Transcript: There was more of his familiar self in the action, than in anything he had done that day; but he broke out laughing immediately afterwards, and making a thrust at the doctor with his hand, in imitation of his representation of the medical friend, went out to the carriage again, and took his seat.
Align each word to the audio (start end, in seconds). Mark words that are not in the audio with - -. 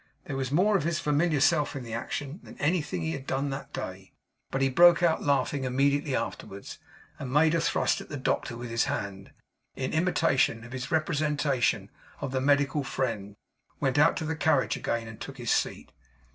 There 0.25 0.35
was 0.35 0.51
more 0.51 0.75
of 0.75 0.83
his 0.83 0.97
familiar 0.97 1.39
self 1.39 1.75
in 1.75 1.83
the 1.83 1.93
action, 1.93 2.39
than 2.41 2.55
in 2.55 2.59
anything 2.59 3.03
he 3.03 3.11
had 3.11 3.27
done 3.27 3.51
that 3.51 3.71
day; 3.71 4.13
but 4.49 4.63
he 4.63 4.67
broke 4.67 5.03
out 5.03 5.21
laughing 5.21 5.63
immediately 5.63 6.15
afterwards, 6.15 6.79
and 7.19 7.31
making 7.31 7.57
a 7.57 7.61
thrust 7.61 8.01
at 8.01 8.09
the 8.09 8.17
doctor 8.17 8.57
with 8.57 8.71
his 8.71 8.85
hand, 8.85 9.29
in 9.75 9.93
imitation 9.93 10.63
of 10.63 10.71
his 10.71 10.89
representation 10.89 11.91
of 12.19 12.31
the 12.31 12.41
medical 12.41 12.83
friend, 12.83 13.35
went 13.79 13.99
out 13.99 14.17
to 14.17 14.25
the 14.25 14.35
carriage 14.35 14.75
again, 14.75 15.07
and 15.07 15.21
took 15.21 15.37
his 15.37 15.51
seat. 15.51 15.91